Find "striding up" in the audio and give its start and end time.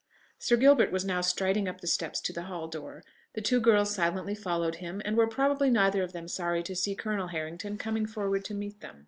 1.21-1.79